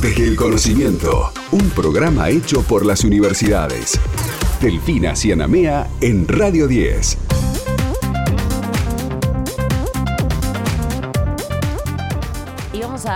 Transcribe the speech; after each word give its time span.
Desde 0.00 0.28
el 0.28 0.36
conocimiento, 0.36 1.32
un 1.50 1.70
programa 1.70 2.30
hecho 2.30 2.62
por 2.62 2.86
las 2.86 3.02
universidades. 3.02 3.98
Delfina 4.60 5.16
Cianamea 5.16 5.90
en 6.00 6.28
Radio 6.28 6.68
10. 6.68 7.27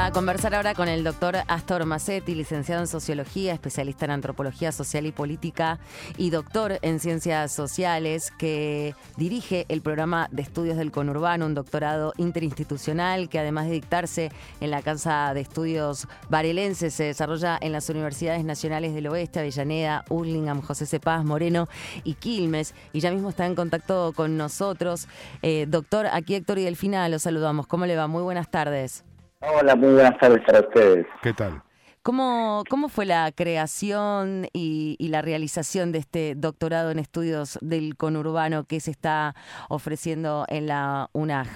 A 0.03 0.11
conversar 0.11 0.53
ahora 0.57 0.75
con 0.75 0.89
el 0.89 1.05
doctor 1.05 1.37
Astor 1.46 1.87
Macetti, 1.87 2.35
licenciado 2.35 2.80
en 2.80 2.89
Sociología, 2.89 3.53
especialista 3.53 4.05
en 4.05 4.11
Antropología 4.11 4.73
Social 4.73 5.07
y 5.07 5.12
Política 5.12 5.79
y 6.17 6.30
doctor 6.30 6.80
en 6.82 6.98
Ciencias 6.98 7.53
Sociales, 7.53 8.32
que 8.36 8.96
dirige 9.17 9.64
el 9.68 9.80
programa 9.80 10.29
de 10.32 10.43
estudios 10.43 10.77
del 10.77 10.91
conurbano, 10.91 11.46
un 11.46 11.54
doctorado 11.54 12.14
interinstitucional 12.17 13.29
que 13.29 13.39
además 13.39 13.67
de 13.67 13.75
dictarse 13.75 14.32
en 14.61 14.73
la 14.73 14.82
Casa 14.82 15.35
de 15.35 15.43
Estudios 15.43 16.09
Varelense, 16.29 16.90
se 16.90 17.04
desarrolla 17.04 17.57
en 17.61 17.71
las 17.71 17.89
Universidades 17.89 18.45
Nacionales 18.45 18.95
del 18.95 19.07
Oeste, 19.07 19.39
Avellaneda, 19.39 20.04
Urlingam, 20.09 20.62
José 20.62 20.87
Cepaz, 20.87 21.25
Moreno 21.25 21.68
y 22.03 22.14
Quilmes. 22.14 22.75
Y 22.93 22.98
ya 22.98 23.12
mismo 23.12 23.29
está 23.29 23.46
en 23.46 23.54
contacto 23.54 24.12
con 24.17 24.37
nosotros. 24.37 25.07
Eh, 25.43 25.67
doctor, 25.68 26.07
aquí 26.07 26.34
Héctor 26.34 26.59
y 26.59 26.64
Delfina, 26.64 27.09
los 27.09 27.23
saludamos. 27.23 27.68
¿Cómo 27.68 27.87
le 27.87 27.95
va? 27.95 28.09
Muy 28.09 28.25
buenas 28.25 28.50
tardes. 28.50 29.04
Hola, 29.45 29.75
muy 29.75 29.95
buenas 29.95 30.17
tardes 30.19 30.41
para 30.46 30.61
ustedes. 30.61 31.05
¿Qué 31.21 31.32
tal? 31.32 31.63
¿Cómo, 32.03 32.62
cómo 32.70 32.89
fue 32.89 33.06
la 33.06 33.31
creación 33.33 34.47
y, 34.53 34.97
la 35.09 35.20
realización 35.20 35.91
de 35.91 35.98
este 35.98 36.34
doctorado 36.37 36.92
en 36.92 37.01
estudios 37.01 37.59
del 37.61 37.97
conurbano 37.97 38.65
que 38.65 38.78
se 38.78 38.92
está 38.92 39.34
ofreciendo 39.69 40.45
en 40.48 40.69
la 40.69 41.09
UNAG? 41.12 41.48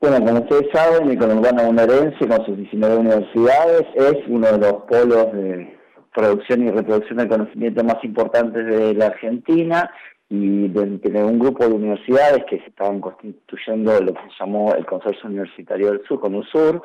Bueno, 0.00 0.24
como 0.24 0.40
ustedes 0.40 0.68
saben, 0.72 1.10
el 1.10 1.18
conurbano 1.18 1.64
bonaerense 1.64 2.28
con 2.28 2.46
sus 2.46 2.56
19 2.56 2.96
universidades 2.96 3.82
es 3.96 4.16
uno 4.28 4.46
de 4.52 4.58
los 4.58 4.72
polos 4.84 5.32
de 5.32 5.76
producción 6.14 6.66
y 6.66 6.70
reproducción 6.70 7.18
del 7.18 7.28
conocimiento 7.28 7.82
más 7.82 8.02
importantes 8.04 8.66
de 8.66 8.94
la 8.94 9.06
Argentina 9.06 9.90
y 10.30 10.68
de, 10.68 10.82
un 11.24 11.38
grupo 11.38 11.66
de 11.66 11.72
universidades 11.74 12.44
que 12.44 12.58
se 12.58 12.66
estaban 12.66 13.00
constituyendo 13.00 13.98
lo 14.00 14.12
que 14.12 14.20
se 14.20 14.36
llamó 14.40 14.74
el 14.74 14.84
Consorcio 14.84 15.28
Universitario 15.28 15.92
del 15.92 16.04
Sur, 16.06 16.20
con 16.20 16.34
USUR, 16.34 16.82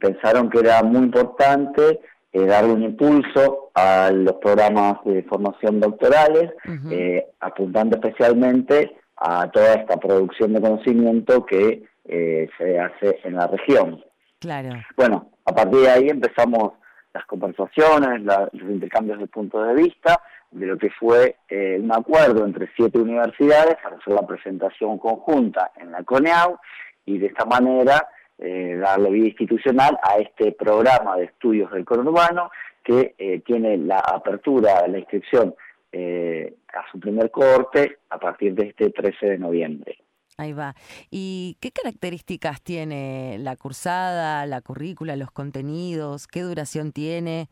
pensaron 0.00 0.48
que 0.48 0.60
era 0.60 0.82
muy 0.82 1.02
importante 1.02 2.00
eh, 2.32 2.44
darle 2.46 2.72
un 2.72 2.82
impulso 2.82 3.70
a 3.74 4.10
los 4.10 4.34
programas 4.34 4.98
de 5.04 5.22
formación 5.24 5.80
doctorales, 5.80 6.52
eh, 6.90 7.26
apuntando 7.40 7.96
especialmente 7.96 8.96
a 9.16 9.50
toda 9.50 9.74
esta 9.74 9.96
producción 9.96 10.54
de 10.54 10.60
conocimiento 10.60 11.44
que 11.44 11.84
eh, 12.04 12.48
se 12.56 12.78
hace 12.78 13.18
en 13.24 13.34
la 13.34 13.46
región. 13.46 14.02
Claro. 14.38 14.70
Bueno, 14.96 15.30
a 15.44 15.54
partir 15.54 15.80
de 15.80 15.90
ahí 15.90 16.08
empezamos 16.08 16.72
las 17.12 17.24
conversaciones, 17.26 18.22
los 18.52 18.70
intercambios 18.70 19.18
de 19.18 19.26
puntos 19.26 19.66
de 19.66 19.74
vista, 19.74 20.20
de 20.50 20.66
lo 20.66 20.78
que 20.78 20.90
fue 20.90 21.36
eh, 21.48 21.78
un 21.80 21.92
acuerdo 21.92 22.44
entre 22.44 22.68
siete 22.74 22.98
universidades 22.98 23.76
para 23.82 23.96
hacer 23.96 24.14
la 24.14 24.26
presentación 24.26 24.98
conjunta 24.98 25.72
en 25.76 25.92
la 25.92 26.02
CONEAU 26.02 26.58
y 27.04 27.18
de 27.18 27.26
esta 27.26 27.44
manera 27.44 28.08
eh, 28.38 28.76
darle 28.80 29.10
vida 29.10 29.26
institucional 29.26 29.98
a 30.02 30.18
este 30.18 30.52
programa 30.52 31.16
de 31.16 31.24
estudios 31.24 31.70
del 31.70 31.84
conurbano 31.84 32.50
que 32.82 33.14
eh, 33.18 33.40
tiene 33.44 33.76
la 33.76 33.98
apertura, 33.98 34.86
la 34.88 34.98
inscripción 34.98 35.54
a 35.90 36.90
su 36.92 37.00
primer 37.00 37.30
corte 37.30 38.00
a 38.10 38.18
partir 38.18 38.54
de 38.54 38.68
este 38.68 38.90
13 38.90 39.26
de 39.26 39.38
noviembre. 39.38 39.96
Ahí 40.36 40.52
va. 40.52 40.74
¿Y 41.10 41.56
qué 41.60 41.72
características 41.72 42.62
tiene 42.62 43.38
la 43.40 43.56
cursada, 43.56 44.46
la 44.46 44.60
currícula, 44.60 45.16
los 45.16 45.30
contenidos? 45.32 46.28
¿Qué 46.28 46.42
duración 46.42 46.92
tiene? 46.92 47.48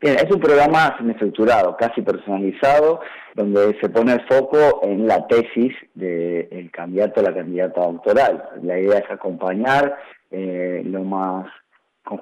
Bien, 0.00 0.16
es 0.16 0.30
un 0.30 0.40
programa 0.40 0.96
estructurado, 1.08 1.76
casi 1.76 2.02
personalizado, 2.02 3.00
donde 3.34 3.78
se 3.80 3.88
pone 3.88 4.12
el 4.12 4.20
foco 4.26 4.80
en 4.82 5.06
la 5.06 5.26
tesis 5.26 5.74
del 5.94 6.70
candidato 6.70 7.20
o 7.20 7.24
la 7.24 7.34
candidata 7.34 7.80
doctoral. 7.80 8.48
La 8.62 8.78
idea 8.78 8.98
es 8.98 9.10
acompañar 9.10 9.96
eh, 10.30 10.82
lo 10.84 11.02
más 11.02 11.46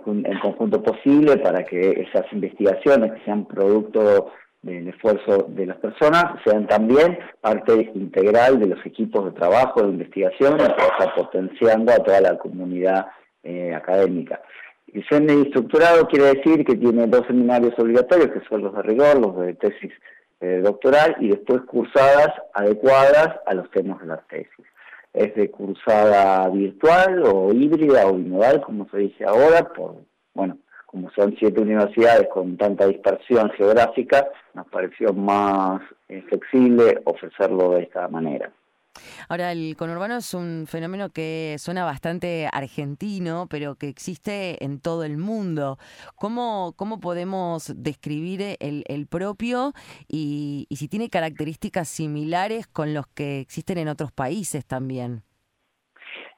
en 0.07 0.39
conjunto 0.39 0.83
posible 0.83 1.37
para 1.39 1.63
que 1.65 2.07
esas 2.09 2.33
investigaciones 2.33 3.13
que 3.13 3.25
sean 3.25 3.45
producto 3.45 4.33
del 4.63 4.89
esfuerzo 4.89 5.47
de 5.49 5.67
las 5.67 5.77
personas 5.77 6.25
sean 6.43 6.67
también 6.67 7.19
parte 7.41 7.91
integral 7.95 8.59
de 8.61 8.69
los 8.69 8.87
equipos 8.87 9.27
de 9.27 9.33
trabajo 9.33 9.83
de 9.83 9.91
investigación 9.91 10.59
está 10.59 11.15
potenciando 11.15 11.93
a 11.93 11.97
toda 11.97 12.21
la 12.23 12.39
comunidad 12.39 13.09
eh, 13.43 13.75
académica. 13.75 14.41
El 14.95 15.05
CNI 15.09 15.43
estructurado 15.43 16.07
quiere 16.07 16.37
decir 16.37 16.65
que 16.65 16.77
tiene 16.77 17.09
dos 17.09 17.27
seminarios 17.27 17.77
obligatorios, 17.77 18.31
que 18.31 18.49
son 18.49 18.63
los 18.63 18.73
de 18.77 18.83
rigor, 18.83 19.19
los 19.19 19.37
de 19.39 19.55
tesis 19.55 19.93
eh, 20.41 20.61
doctoral, 20.63 21.17
y 21.19 21.31
después 21.31 21.63
cursadas 21.63 22.29
adecuadas 22.55 23.41
a 23.45 23.55
los 23.55 23.69
temas 23.73 24.01
de 24.01 24.07
la 24.07 24.19
tesis. 24.29 24.65
Es 25.13 25.35
de 25.35 25.51
cursada 25.51 26.49
virtual 26.49 27.25
o 27.27 27.53
híbrida 27.53 28.07
o 28.07 28.15
bimodal, 28.15 28.63
como 28.63 28.89
se 28.89 28.99
dice 28.99 29.25
ahora, 29.25 29.69
por, 29.73 29.97
bueno, 30.33 30.59
como 30.87 31.11
son 31.11 31.35
siete 31.41 31.61
universidades 31.61 32.29
con 32.29 32.57
tanta 32.57 32.87
dispersión 32.87 33.51
geográfica, 33.51 34.29
nos 34.55 34.69
pareció 34.69 35.13
más 35.13 35.83
eh, 36.09 36.23
flexible 36.29 37.03
ofrecerlo 37.05 37.73
de 37.73 37.83
esta 37.83 38.07
manera. 38.07 38.53
Ahora, 39.29 39.53
el 39.53 39.77
conurbano 39.77 40.17
es 40.17 40.35
un 40.35 40.67
fenómeno 40.67 41.11
que 41.11 41.57
suena 41.59 41.85
bastante 41.85 42.49
argentino, 42.53 43.47
pero 43.49 43.75
que 43.77 43.89
existe 43.89 44.63
en 44.65 44.81
todo 44.81 45.05
el 45.05 45.19
mundo. 45.19 45.79
¿Cómo, 46.17 46.75
cómo 46.77 47.01
podemos 47.01 47.73
describir 47.77 48.57
el, 48.61 49.07
propio 49.07 49.73
y, 50.09 50.67
y 50.69 50.77
si 50.77 50.89
tiene 50.89 51.11
características 51.11 51.89
similares 51.89 52.67
con 52.67 52.95
los 52.95 53.07
que 53.09 53.41
existen 53.41 53.79
en 53.79 53.89
otros 53.89 54.13
países 54.13 54.65
también? 54.65 55.23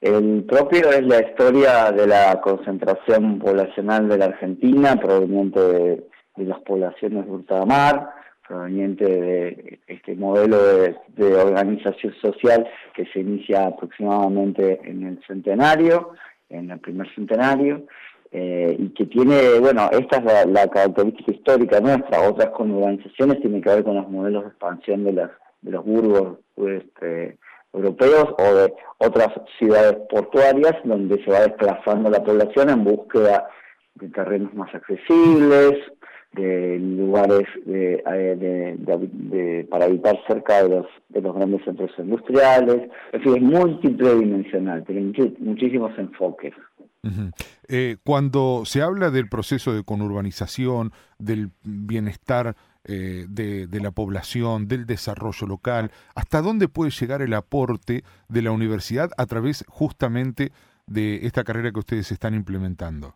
El 0.00 0.44
propio 0.44 0.90
es 0.90 1.02
la 1.06 1.20
historia 1.20 1.90
de 1.90 2.06
la 2.06 2.40
concentración 2.40 3.38
poblacional 3.38 4.08
de 4.08 4.18
la 4.18 4.26
Argentina 4.26 4.96
proveniente 4.96 5.60
de, 5.60 6.06
de 6.36 6.44
las 6.44 6.60
poblaciones 6.60 7.24
de 7.24 7.30
ultramar, 7.30 8.10
proveniente 8.46 9.04
de 9.04 9.80
este 9.86 10.14
modelo 10.14 10.56
de, 10.62 11.34
organización 11.34 12.14
social 12.20 12.66
que 12.94 13.06
se 13.06 13.20
inicia 13.20 13.66
aproximadamente 13.66 14.80
en 14.84 15.04
el 15.04 15.20
centenario, 15.26 16.12
en 16.48 16.70
el 16.70 16.78
primer 16.78 17.12
centenario, 17.14 17.84
eh, 18.32 18.76
y 18.78 18.88
que 18.90 19.06
tiene, 19.06 19.58
bueno, 19.60 19.88
esta 19.92 20.18
es 20.18 20.46
la, 20.46 20.66
característica 20.68 21.32
histórica 21.32 21.80
nuestra, 21.80 22.28
otras 22.28 22.50
organizaciones 22.58 23.40
tienen 23.40 23.62
que 23.62 23.70
ver 23.70 23.84
con 23.84 23.96
los 23.96 24.08
modelos 24.08 24.44
de 24.44 24.48
expansión 24.50 25.04
de, 25.04 25.12
las, 25.12 25.30
de 25.62 25.70
los 25.70 25.84
burgos 25.84 26.38
este, 26.56 27.38
europeos 27.72 28.34
o 28.38 28.54
de 28.54 28.74
otras 28.98 29.28
ciudades 29.58 29.96
portuarias 30.08 30.74
donde 30.84 31.22
se 31.24 31.30
va 31.30 31.40
desplazando 31.40 32.10
la 32.10 32.22
población 32.22 32.70
en 32.70 32.84
búsqueda 32.84 33.48
de 33.94 34.08
terrenos 34.08 34.52
más 34.54 34.74
accesibles, 34.74 35.74
de 36.32 36.78
lugares 36.78 37.46
eh, 37.66 38.02
de, 38.38 39.66
para 39.70 39.86
habitar 39.86 40.18
cerca 40.26 40.62
de 40.62 40.68
los, 40.68 40.86
de 41.08 41.20
los 41.20 41.34
grandes 41.34 41.64
centros 41.64 41.90
industriales. 41.98 42.90
Es 43.12 43.20
decir, 43.20 43.36
es 43.36 43.42
múltiple 43.42 44.14
dimensional, 44.16 44.84
tiene 44.84 45.12
muchísimos 45.38 45.96
enfoques. 45.98 46.52
Eh, 47.68 47.96
cuando 48.04 48.62
se 48.64 48.82
habla 48.82 49.10
del 49.10 49.28
proceso 49.28 49.72
de 49.72 49.84
conurbanización, 49.84 50.92
del 51.18 51.50
bienestar 51.62 52.56
eh, 52.84 53.26
de, 53.28 53.68
de, 53.68 53.80
la 53.80 53.92
población, 53.92 54.66
del 54.66 54.86
desarrollo 54.86 55.46
local, 55.46 55.92
¿hasta 56.14 56.42
dónde 56.42 56.68
puede 56.68 56.90
llegar 56.90 57.22
el 57.22 57.34
aporte 57.34 58.02
de 58.28 58.42
la 58.42 58.50
universidad 58.50 59.10
a 59.16 59.26
través 59.26 59.64
justamente 59.68 60.50
de 60.86 61.26
esta 61.26 61.44
carrera 61.44 61.70
que 61.70 61.78
ustedes 61.78 62.10
están 62.10 62.34
implementando? 62.34 63.14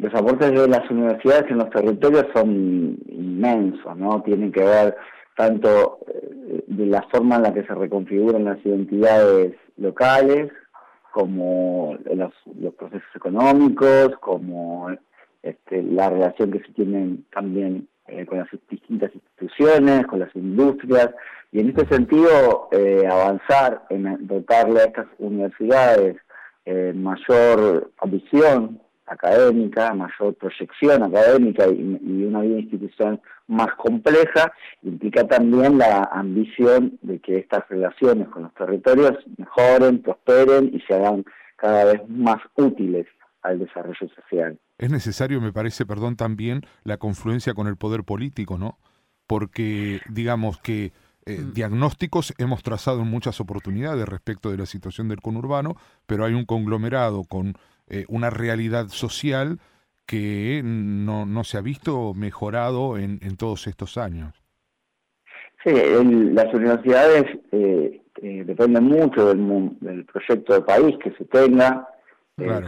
Los 0.00 0.14
aportes 0.14 0.50
de 0.52 0.66
las 0.66 0.90
universidades 0.90 1.50
en 1.50 1.58
los 1.58 1.70
territorios 1.70 2.26
son 2.34 2.96
inmensos, 3.06 3.96
¿no? 3.96 4.22
Tienen 4.22 4.50
que 4.50 4.64
ver 4.64 4.96
tanto 5.36 5.98
eh, 6.06 6.64
de 6.66 6.86
la 6.86 7.02
forma 7.10 7.36
en 7.36 7.42
la 7.42 7.52
que 7.52 7.64
se 7.64 7.74
reconfiguran 7.74 8.46
las 8.46 8.64
identidades 8.64 9.54
locales, 9.76 10.50
como 11.12 11.98
los, 12.14 12.32
procesos 12.76 13.08
económicos, 13.14 14.16
como 14.20 14.88
este, 15.42 15.82
la 15.82 16.08
relación 16.08 16.50
que 16.50 16.60
se 16.60 16.72
tiene 16.72 17.18
también 17.32 17.86
eh, 18.06 18.24
con 18.24 18.38
las 18.38 18.48
distintas 18.70 19.10
instituciones, 19.14 20.06
con 20.06 20.20
las 20.20 20.34
industrias, 20.34 21.10
y 21.52 21.60
en 21.60 21.70
este 21.70 21.86
sentido 21.88 22.68
eh, 22.72 23.06
avanzar 23.10 23.84
en 23.90 24.26
dotarle 24.26 24.80
a 24.80 24.84
estas 24.84 25.06
universidades 25.18 26.16
mayor 26.94 27.90
visión 28.06 28.80
académica, 29.10 29.92
mayor 29.92 30.34
proyección 30.36 31.02
académica 31.02 31.66
y, 31.68 32.22
una 32.24 32.40
vida 32.40 32.60
institucional 32.60 33.20
más 33.48 33.74
compleja, 33.76 34.52
implica 34.82 35.26
también 35.26 35.78
la 35.78 36.08
ambición 36.12 36.98
de 37.02 37.18
que 37.18 37.38
estas 37.38 37.68
relaciones 37.68 38.28
con 38.28 38.44
los 38.44 38.54
territorios 38.54 39.18
mejoren, 39.36 40.00
prosperen 40.00 40.70
y 40.72 40.80
se 40.82 40.94
hagan 40.94 41.24
cada 41.56 41.84
vez 41.86 42.00
más 42.08 42.38
útiles 42.54 43.06
al 43.42 43.58
desarrollo 43.58 44.08
social. 44.14 44.58
Es 44.78 44.90
necesario, 44.90 45.40
me 45.40 45.52
parece, 45.52 45.84
perdón, 45.84 46.16
también 46.16 46.62
la 46.84 46.96
confluencia 46.96 47.54
con 47.54 47.66
el 47.66 47.76
poder 47.76 48.04
político, 48.04 48.56
¿no? 48.56 48.78
Porque 49.26 50.00
digamos 50.08 50.58
que 50.58 50.92
eh, 51.26 51.38
mm. 51.38 51.52
diagnósticos 51.52 52.34
hemos 52.38 52.62
trazado 52.62 53.02
en 53.02 53.08
muchas 53.08 53.40
oportunidades 53.40 54.08
respecto 54.08 54.50
de 54.50 54.56
la 54.56 54.66
situación 54.66 55.08
del 55.08 55.20
conurbano, 55.20 55.76
pero 56.06 56.24
hay 56.24 56.34
un 56.34 56.46
conglomerado 56.46 57.24
con 57.24 57.54
eh, 57.88 58.04
una 58.08 58.30
realidad 58.30 58.88
social 58.88 59.58
que 60.06 60.62
no, 60.64 61.26
no 61.26 61.44
se 61.44 61.58
ha 61.58 61.60
visto 61.60 62.14
mejorado 62.14 62.98
en, 62.98 63.20
en 63.22 63.36
todos 63.36 63.66
estos 63.66 63.96
años. 63.96 64.34
Sí, 65.62 65.72
las 65.72 66.52
universidades 66.54 67.24
eh, 67.52 68.00
dependen 68.46 68.84
mucho 68.84 69.28
del, 69.28 69.76
del, 69.80 70.04
proyecto 70.06 70.54
de 70.54 70.62
país 70.62 70.96
que 71.02 71.12
se 71.12 71.24
tenga, 71.26 71.86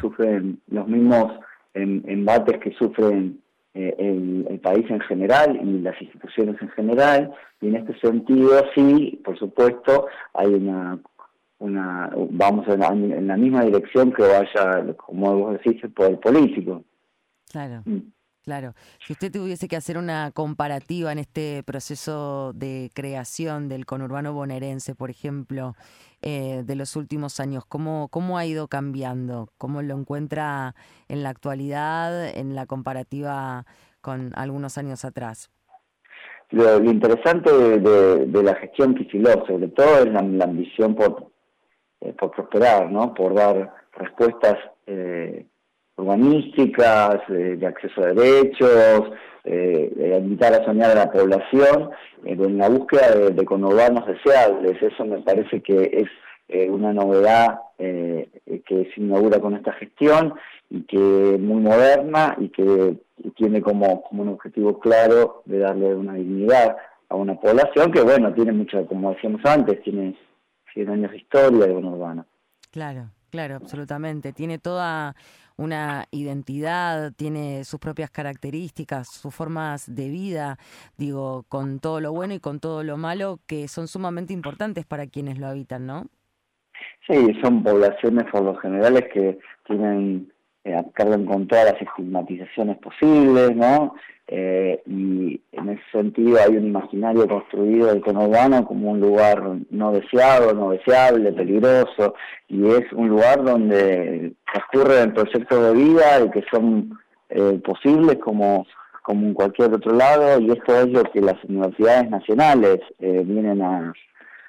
sufren 0.01 0.61
los 0.69 0.87
mismos 0.87 1.33
embates 1.75 2.59
que 2.59 2.73
sufren 2.73 3.42
eh, 3.75 3.95
el, 3.99 4.61
país 4.61 4.89
en 4.91 5.01
general 5.01 5.59
y 5.61 5.81
las 5.81 6.01
instituciones 6.01 6.61
en 6.63 6.69
general, 6.71 7.33
y 7.61 7.69
en 7.69 7.77
este 7.77 7.99
sentido 7.99 8.63
sí, 8.75 9.21
por 9.25 9.39
supuesto, 9.39 10.07
hay 10.35 10.55
una, 10.55 10.99
una 11.59 12.13
vamos 12.31 12.69
en 12.69 12.81
la, 12.81 12.89
en 12.89 13.27
la 13.27 13.37
misma 13.37 13.65
dirección 13.65 14.13
que 14.13 14.23
vaya, 14.23 14.95
como 14.97 15.37
vos 15.37 15.53
decís, 15.55 15.83
el 15.83 15.91
poder 15.91 16.21
político. 16.21 16.85
Claro. 17.51 17.83
Mm. 17.85 18.13
Claro, 18.45 18.75
si 19.07 19.13
usted 19.13 19.31
tuviese 19.31 19.69
que 19.69 19.77
hacer 19.77 19.97
una 19.97 20.33
comparativa 20.33 21.13
en 21.13 21.21
este 21.21 21.63
proceso 21.63 22.53
de 22.55 22.91
creación 22.93 23.69
del 23.69 23.87
conurbano 23.87 24.33
bonaerense, 24.33 24.97
por 24.97 25.11
ejemplo, 25.11 25.75
eh, 26.23 26.65
de 26.65 26.75
los 26.75 26.97
últimos 26.97 27.39
años, 27.39 27.65
¿cómo, 27.65 28.09
¿cómo 28.11 28.39
ha 28.39 28.45
ido 28.45 28.67
cambiando? 28.67 29.49
¿Cómo 29.59 29.81
lo 29.83 29.97
encuentra 29.97 30.75
en 31.09 31.23
la 31.23 31.29
actualidad, 31.29 32.37
en 32.37 32.57
la 32.57 32.67
comparativa 32.67 33.65
con 34.01 34.33
algunos 34.35 34.77
años 34.77 35.05
atrás? 35.05 35.49
Lo, 36.51 36.83
interesante 36.83 37.51
de, 37.79 38.43
la 38.43 38.57
gestión 38.57 38.97
Kicillof, 38.97 39.47
sobre 39.47 39.69
todo, 39.69 39.99
es 39.99 40.13
la, 40.13 40.45
ambición 40.45 40.97
por, 40.97 41.29
eh, 42.01 42.13
por 42.13 42.33
prosperar, 42.33 42.91
¿no? 42.91 43.15
por 43.15 43.35
dar 43.35 43.73
respuestas 43.93 44.59
eh, 44.87 45.47
urbanísticas, 46.03 47.19
eh, 47.29 47.57
de 47.59 47.67
acceso 47.67 48.03
a 48.03 48.13
derechos, 48.13 49.11
eh, 49.45 49.93
de 49.95 50.19
invitar 50.19 50.53
a 50.55 50.65
soñar 50.65 50.91
a 50.91 51.07
la 51.07 51.13
población 51.13 51.91
eh, 52.25 52.37
en 52.39 52.59
la 52.59 52.69
búsqueda 52.69 53.11
de, 53.15 53.31
de, 53.31 53.45
conurbanos 53.45 54.07
deseables. 54.07 54.81
Eso 54.83 55.05
me 55.05 55.21
parece 55.23 55.63
que 55.63 55.91
es 55.93 56.09
una 56.69 56.93
novedad 56.93 57.61
que 57.79 58.91
se 58.95 59.01
inaugura 59.01 59.41
con 59.41 59.57
esta 59.57 59.73
gestión 59.73 60.35
y 60.69 60.83
que 60.83 61.35
es 61.35 61.41
muy 61.41 61.63
moderna 61.63 62.37
y 62.39 62.51
que 62.51 62.99
tiene 63.37 63.63
como, 63.63 64.05
un 64.11 64.29
objetivo 64.29 64.79
claro 64.79 65.43
de 65.47 65.61
darle 65.61 65.95
una 65.95 66.15
dignidad 66.15 66.77
a 67.09 67.15
una 67.15 67.41
población 67.41 67.91
que, 67.91 68.03
bueno, 68.03 68.35
tiene 68.35 68.53
mucho, 68.53 68.87
como 68.87 69.15
decíamos 69.15 69.41
antes, 69.47 69.83
tiene 69.83 70.15
100 70.75 70.91
años 70.91 71.11
de 71.11 71.17
historia 71.17 71.67
de 71.67 71.75
conurbano. 71.75 72.27
Claro, 72.71 73.11
claro, 73.31 73.57
absolutamente. 73.57 74.33
Tiene 74.33 74.59
toda 74.59 75.15
una 75.63 76.07
identidad, 76.11 77.13
tiene 77.15 77.65
sus 77.65 77.79
propias 77.79 78.11
características, 78.11 79.09
sus 79.09 79.35
formas 79.35 79.95
de 79.95 80.09
vida, 80.09 80.59
digo, 80.97 81.45
con 81.49 81.79
todo 81.79 82.01
lo 82.01 82.13
bueno 82.13 82.35
y 82.35 82.41
con 82.41 82.61
todo 82.61 82.83
lo 82.83 82.97
malo, 82.97 83.39
que 83.47 83.69
son 83.69 83.89
sumamente 83.89 84.33
importantes 84.33 84.85
para 84.85 85.07
quienes 85.07 85.39
lo 85.39 85.47
habitan, 85.47 85.87
¿no? 85.87 86.07
Sí, 87.07 87.35
son 87.43 87.63
poblaciones 87.63 88.25
por 88.31 88.43
lo 88.43 88.57
generales 88.57 89.05
que 89.13 89.39
tienen 89.67 90.33
eh, 90.65 90.81
cargan 90.95 91.25
con 91.27 91.49
todas 91.49 91.73
las 91.73 91.83
estigmatizaciones 91.83 92.79
posibles, 92.79 93.57
¿no? 93.57 93.97
Eh, 94.29 94.81
y 94.87 95.41
en 95.51 95.69
ese 95.69 95.83
sentido 95.91 96.39
hay 96.41 96.57
un 96.57 96.69
imaginario 96.69 97.27
construido 97.27 97.89
del 97.89 98.01
conurbano 98.01 98.65
como 98.65 98.93
un 98.93 99.01
lugar 99.01 99.43
no 99.71 99.91
deseado, 99.91 100.55
no 100.55 100.71
deseable, 100.71 101.33
peligroso, 101.33 102.15
y 102.47 102.65
es 102.69 102.93
un 102.93 103.09
lugar 103.09 103.43
donde 103.43 104.35
transcurren 104.53 105.15
proyectos 105.15 105.63
de 105.63 105.73
vida 105.73 106.21
y 106.25 106.31
que 106.31 106.45
son 106.51 106.99
eh, 107.31 107.61
posibles 107.65 108.19
como, 108.19 108.67
como 109.03 109.27
en 109.27 109.35
cualquier 109.35 109.73
otro 109.75 109.95
lado, 109.95 110.39
y 110.41 110.51
esto 110.51 110.79
es 110.79 110.89
lo 110.89 111.03
que 111.05 111.21
las 111.21 111.43
universidades 111.45 112.11
nacionales 112.11 112.81
eh, 112.99 113.23
vienen 113.25 113.63
a, 113.63 113.93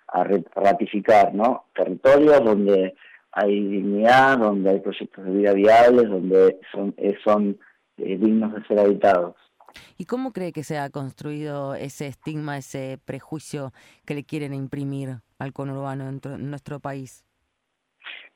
a 0.08 0.24
ratificar, 0.56 1.34
¿no? 1.34 1.66
Territorios 1.76 2.44
donde 2.44 2.96
hay 3.34 3.68
dignidad, 3.68 4.38
donde 4.38 4.70
hay 4.70 4.80
proyectos 4.80 5.26
de 5.26 5.32
vida 5.32 5.54
viables, 5.54 6.08
donde 6.08 6.60
son, 6.72 6.94
eh, 6.98 7.18
son 7.24 7.58
eh, 7.98 8.18
dignos 8.18 8.54
de 8.54 8.64
ser 8.68 8.80
habitados. 8.80 9.36
¿Y 9.98 10.06
cómo 10.06 10.34
cree 10.34 10.52
que 10.52 10.64
se 10.64 10.78
ha 10.78 10.90
construido 10.92 11.74
ese 11.74 12.06
estigma, 12.06 12.58
ese 12.58 13.00
prejuicio 13.06 13.74
que 14.06 14.14
le 14.14 14.24
quieren 14.24 14.54
imprimir 14.54 15.22
al 15.40 15.52
conurbano 15.52 16.08
en, 16.08 16.50
nuestro 16.50 16.80
país? 16.80 17.26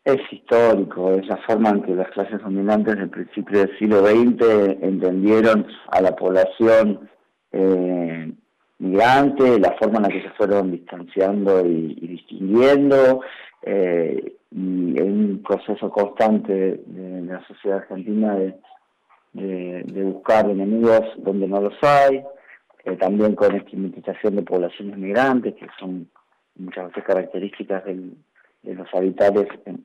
Es 0.07 0.21
histórico, 0.31 1.12
es 1.12 1.27
la 1.27 1.36
forma 1.36 1.68
en 1.71 1.81
que 1.81 1.94
las 1.94 2.09
clases 2.12 2.42
dominantes 2.42 2.95
del 2.95 3.09
principio 3.09 3.59
del 3.59 3.77
siglo 3.77 4.06
XX 4.06 4.81
entendieron 4.81 5.68
a 5.89 6.00
la 6.00 6.15
población 6.15 7.09
eh, 7.51 8.31
migrante, 8.80 9.59
la 9.59 9.74
forma 9.74 9.98
en 9.98 10.04
la 10.04 10.07
que 10.07 10.21
se 10.21 10.30
fueron 10.30 10.71
distanciando 10.71 11.59
y, 11.59 11.94
distinguiendo, 12.07 13.19
eh, 13.63 14.38
y 14.50 15.01
un 15.01 15.44
proceso 15.45 15.89
constante 15.89 16.53
de, 16.86 17.21
la 17.24 17.45
sociedad 17.45 17.80
argentina 17.80 18.33
de, 18.36 18.53
de, 19.33 20.03
buscar 20.03 20.50
enemigos 20.50 21.01
donde 21.18 21.50
no 21.50 21.60
los 21.60 21.83
hay, 21.83 22.24
eh, 22.86 22.95
también 22.95 23.36
con 23.36 23.53
estigmatización 23.57 24.38
de 24.38 24.44
poblaciones 24.44 24.98
migrantes, 24.98 25.56
que 25.56 25.68
son 25.77 26.10
muchas 26.56 26.88
veces 26.88 27.03
características 27.03 27.83
del, 27.83 28.15
de 28.63 28.74
los 28.74 28.88
habitantes 28.94 29.50
en, 29.65 29.83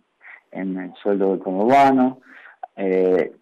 en 0.53 0.79
el 0.79 0.95
sueldo 1.03 1.31
del 1.31 1.41
conurbano. 1.41 2.21
Eh, 2.77 3.33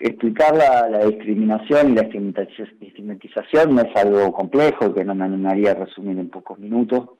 explicar 0.00 0.56
la, 0.56 1.06
discriminación 1.06 1.90
y 1.90 1.94
la 1.94 2.02
estigmatización 2.02 3.74
no 3.74 3.82
es 3.82 3.96
algo 3.96 4.32
complejo 4.32 4.94
que 4.94 5.04
no 5.04 5.14
me 5.14 5.24
animaría 5.24 5.72
a 5.72 5.84
resumir 5.84 6.18
en 6.18 6.30
pocos 6.30 6.58
minutos, 6.58 7.10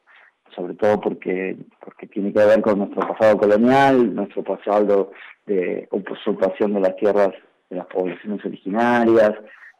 sobre 0.54 0.74
todo 0.74 1.00
porque, 1.00 1.56
porque 1.80 2.06
tiene 2.06 2.32
que 2.32 2.44
ver 2.44 2.62
con 2.62 2.78
nuestro 2.78 3.06
pasado 3.06 3.36
colonial, 3.36 4.14
nuestro 4.14 4.42
pasado 4.42 5.12
de 5.46 5.88
usurpación 5.90 6.74
de 6.74 6.80
las 6.80 6.96
tierras 6.96 7.30
de 7.68 7.76
las 7.76 7.86
poblaciones 7.86 8.44
originarias, 8.44 9.32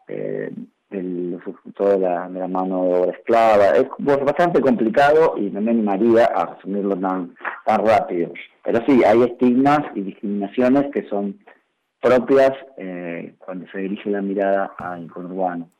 eh, 0.08 0.50
el 0.94 1.34
usufructo 1.34 1.88
de 1.90 1.98
la, 1.98 2.28
de 2.28 2.40
la 2.40 2.48
mano 2.48 2.84
de 2.84 2.94
obra 2.94 3.12
esclava. 3.12 3.66
Es 3.76 3.88
bastante 4.24 4.60
complicado 4.60 5.34
y 5.36 5.50
no 5.50 5.60
me 5.60 5.70
animaría 5.70 6.26
a 6.26 6.54
resumirlo 6.54 6.96
tan, 6.96 7.34
tan 7.64 7.86
rápido. 7.86 8.32
Pero 8.64 8.80
sí, 8.86 9.02
hay 9.04 9.22
estigmas 9.22 9.80
y 9.94 10.02
discriminaciones 10.02 10.90
que 10.92 11.08
son 11.08 11.38
propias 12.00 12.52
eh, 12.76 13.34
cuando 13.38 13.66
se 13.72 13.78
dirige 13.78 14.10
la 14.10 14.22
mirada 14.22 14.72
al 14.78 15.10
conurbano. 15.10 15.70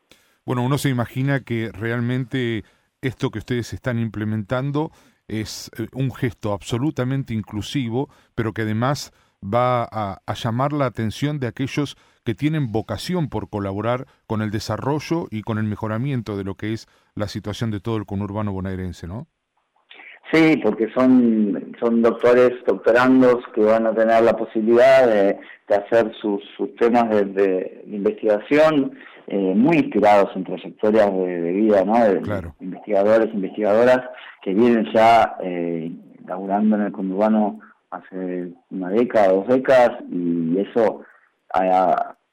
Bueno, 0.47 0.63
uno 0.63 0.79
se 0.79 0.91
imagina 0.91 1.41
que 1.41 1.71
realmente 1.73 2.65
esto 3.03 3.31
que 3.31 3.39
ustedes 3.39 3.73
están 3.73 3.99
implementando 3.99 4.91
es 5.29 5.71
eh, 5.79 5.87
un 5.93 6.13
gesto 6.13 6.53
absolutamente 6.53 7.35
inclusivo, 7.35 8.09
pero 8.35 8.53
que 8.53 8.63
además 8.63 9.13
va 9.45 9.85
a, 9.85 10.35
llamar 10.35 10.73
la 10.73 10.87
atención 10.87 11.39
de 11.39 11.47
aquellos 11.47 11.97
que 12.25 12.35
tienen 12.35 12.73
vocación 12.73 13.29
por 13.29 13.51
colaborar 13.51 14.07
con 14.27 14.41
el 14.41 14.51
desarrollo 14.51 15.27
y 15.31 15.43
con 15.43 15.59
el 15.59 15.65
mejoramiento 15.65 16.37
de 16.37 16.45
lo 16.45 16.55
que 16.55 16.73
es 16.73 16.87
la 17.15 17.29
situación 17.29 17.71
de 17.71 17.81
todo 17.81 17.97
el 17.97 18.07
conurbano 18.07 18.53
bonaerense, 18.53 19.07
¿no? 19.07 19.27
Sí, 20.33 20.57
porque 20.65 20.91
son, 20.95 21.77
son 21.79 22.01
doctores, 22.01 22.53
doctorandos 22.67 23.45
que 23.55 23.61
van 23.61 23.87
a 23.87 23.95
tener 23.95 24.23
la 24.23 24.33
posibilidad 24.35 25.07
de, 25.07 25.39
hacer 25.69 26.13
sus, 26.21 26.43
sus 26.57 26.75
temas 26.77 27.11
de 27.11 27.85
investigación 27.87 28.97
eh, 29.27 29.55
muy 29.57 29.79
inspirados 29.79 30.31
en 30.37 30.45
trayectorias 30.45 31.11
de, 31.11 31.53
vida, 31.53 31.85
¿no? 31.85 31.95
De 31.95 32.21
investigadores, 32.61 33.33
investigadoras 33.33 34.01
que 34.43 34.53
vienen 34.53 34.87
ya 34.93 35.37
eh, 35.43 35.91
laburando 36.27 36.77
en 36.77 36.83
el 36.83 36.93
conurbano 36.93 37.61
hace 37.97 38.53
una 38.71 38.91
década, 38.91 39.33
dos 39.33 39.49
décadas, 39.49 39.99
y 40.11 40.59
eso 40.59 41.03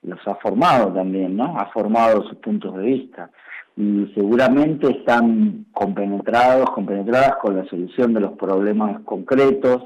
los 0.03 0.27
ha 0.27 0.35
formado 0.35 0.91
también, 0.93 1.37
¿no? 1.37 1.57
Ha 1.59 1.67
formado 1.71 2.23
sus 2.23 2.37
puntos 2.37 2.75
de 2.75 2.83
vista. 2.83 3.29
Y 3.77 4.11
seguramente 4.15 4.89
están 4.89 5.67
compenetrados, 5.71 6.69
compenetradas 6.71 7.37
con 7.37 7.55
la 7.55 7.65
solución 7.65 8.13
de 8.13 8.21
los 8.21 8.33
problemas 8.33 9.01
concretos, 9.03 9.83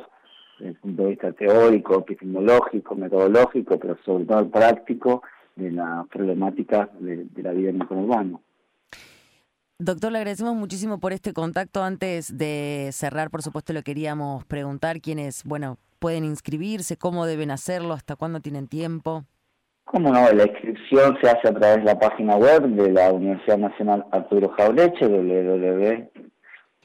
desde 0.58 0.72
el 0.72 0.76
punto 0.78 1.04
de 1.04 1.10
vista 1.10 1.32
teórico, 1.34 2.00
epistemológico, 2.00 2.96
metodológico, 2.96 3.78
pero 3.78 3.98
sobre 4.06 4.26
todo 4.26 4.50
práctico, 4.50 5.22
de 5.56 5.72
la 5.72 6.06
problemática 6.12 6.90
de, 7.00 7.28
la 7.42 7.52
vida 7.52 7.70
en 7.70 7.82
el 7.82 7.88
conurbano. 7.88 8.42
Doctor, 9.78 10.14
le 10.14 10.20
agradecemos 10.20 10.56
muchísimo 10.56 11.02
por 11.02 11.12
este 11.12 11.34
contacto. 11.34 11.84
Antes 11.84 12.38
de 12.38 12.92
cerrar, 12.94 13.30
por 13.30 13.42
supuesto, 13.42 13.74
le 13.74 13.84
queríamos 13.84 14.46
preguntar 14.46 15.02
quiénes, 15.02 15.44
bueno, 15.44 15.78
pueden 16.00 16.24
inscribirse? 16.24 16.96
¿Cómo 16.96 17.26
deben 17.26 17.52
hacerlo? 17.52 17.94
¿Hasta 17.94 18.16
cuándo 18.16 18.40
tienen 18.40 18.70
tiempo? 18.70 19.26
Cómo 19.84 20.14
no, 20.14 20.32
la 20.32 20.46
inscripción 20.46 21.18
se 21.22 21.30
hace 21.30 21.50
a 21.50 21.54
través 21.54 21.80
de 21.80 21.84
la 21.84 22.00
página 22.00 22.38
web 22.38 22.64
de 22.70 22.90
la 22.90 23.12
Universidad 23.12 23.58
Nacional 23.58 24.06
Arturo 24.12 24.50
Jaureche, 24.58 25.10